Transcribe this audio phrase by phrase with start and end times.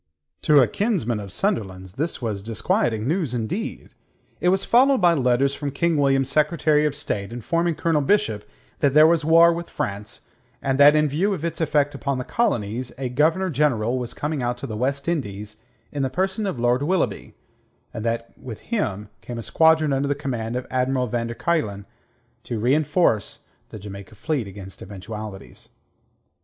[0.41, 3.93] To a kinsman of Sunderland's this was disquieting news, indeed.
[4.39, 8.43] It was followed by letters from King William's Secretary of State informing Colonel Bishop
[8.79, 10.27] that there was war with France,
[10.59, 14.41] and that in view of its effect upon the Colonies a Governor General was coming
[14.41, 15.57] out to the West Indies
[15.91, 17.35] in the person of Lord Willoughby,
[17.93, 21.85] and that with him came a squadron under the command of Admiral van der Kuylen
[22.45, 25.69] to reenforce the Jamaica fleet against eventualities.